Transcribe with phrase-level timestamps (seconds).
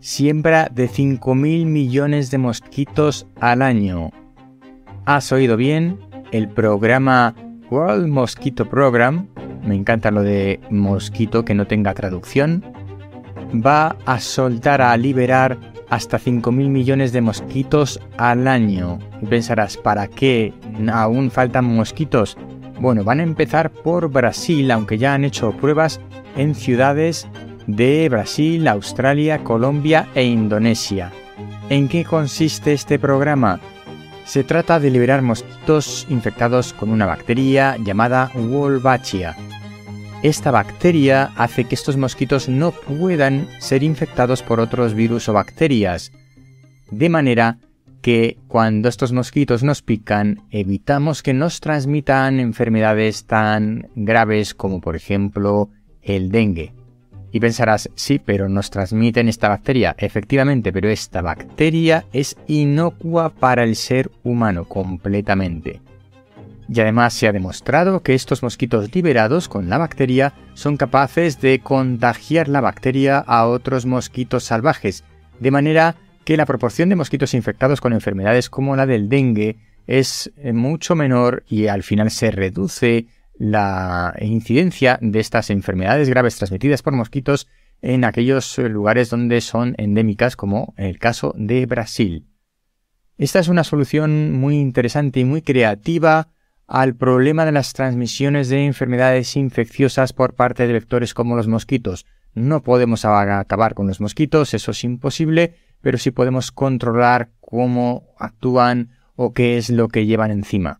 [0.00, 4.10] siembra de 5.000 millones de mosquitos al año.
[5.04, 5.98] ¿Has oído bien?
[6.32, 7.34] El programa
[7.70, 9.28] World Mosquito Program,
[9.64, 12.64] me encanta lo de mosquito que no tenga traducción,
[13.54, 15.58] va a soltar, a liberar
[15.90, 18.98] hasta 5.000 millones de mosquitos al año.
[19.20, 20.54] Y pensarás, ¿para qué
[20.92, 22.38] aún faltan mosquitos?
[22.80, 26.00] Bueno, van a empezar por Brasil, aunque ya han hecho pruebas
[26.36, 27.28] en ciudades
[27.76, 31.12] de Brasil, Australia, Colombia e Indonesia.
[31.68, 33.60] ¿En qué consiste este programa?
[34.24, 39.36] Se trata de liberar mosquitos infectados con una bacteria llamada Wolbachia.
[40.22, 46.12] Esta bacteria hace que estos mosquitos no puedan ser infectados por otros virus o bacterias,
[46.90, 47.58] de manera
[48.02, 54.96] que cuando estos mosquitos nos pican evitamos que nos transmitan enfermedades tan graves como por
[54.96, 55.70] ejemplo
[56.02, 56.79] el dengue.
[57.32, 59.94] Y pensarás, sí, pero nos transmiten esta bacteria.
[59.98, 65.80] Efectivamente, pero esta bacteria es inocua para el ser humano completamente.
[66.72, 71.58] Y además se ha demostrado que estos mosquitos liberados con la bacteria son capaces de
[71.60, 75.02] contagiar la bacteria a otros mosquitos salvajes,
[75.40, 79.56] de manera que la proporción de mosquitos infectados con enfermedades como la del dengue
[79.88, 83.06] es eh, mucho menor y al final se reduce
[83.40, 87.48] la incidencia de estas enfermedades graves transmitidas por mosquitos
[87.80, 92.26] en aquellos lugares donde son endémicas, como el caso de Brasil.
[93.16, 96.28] Esta es una solución muy interesante y muy creativa
[96.66, 102.04] al problema de las transmisiones de enfermedades infecciosas por parte de vectores como los mosquitos.
[102.34, 108.90] No podemos acabar con los mosquitos, eso es imposible, pero sí podemos controlar cómo actúan
[109.16, 110.79] o qué es lo que llevan encima.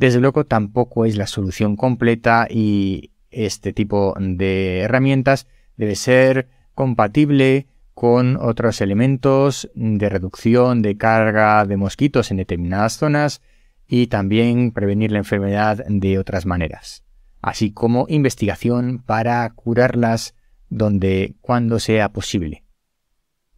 [0.00, 7.66] Desde luego tampoco es la solución completa y este tipo de herramientas debe ser compatible
[7.92, 13.42] con otros elementos de reducción de carga de mosquitos en determinadas zonas
[13.86, 17.04] y también prevenir la enfermedad de otras maneras,
[17.42, 20.34] así como investigación para curarlas
[20.70, 22.64] donde cuando sea posible.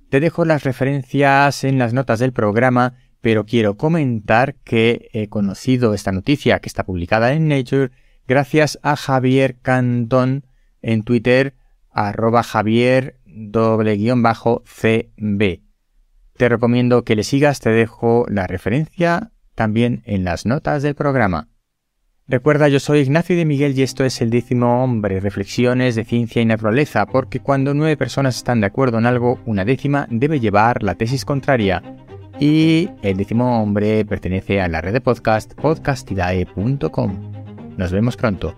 [0.08, 5.94] Te dejo las referencias en las notas del programa pero quiero comentar que he conocido
[5.94, 7.92] esta noticia que está publicada en Nature
[8.26, 10.44] gracias a Javier Cantón
[10.82, 11.54] en Twitter
[11.90, 15.62] arroba Javier doble guion bajo CB.
[16.36, 21.48] Te recomiendo que le sigas, te dejo la referencia también en las notas del programa.
[22.26, 26.40] Recuerda, yo soy Ignacio de Miguel y esto es el décimo hombre, reflexiones de ciencia
[26.40, 30.82] y naturaleza, porque cuando nueve personas están de acuerdo en algo, una décima debe llevar
[30.82, 32.01] la tesis contraria.
[32.42, 37.12] Y el décimo hombre pertenece a la red de podcast podcastidae.com.
[37.76, 38.52] Nos vemos pronto.